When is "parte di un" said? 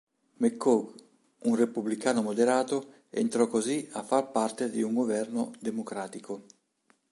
4.31-4.95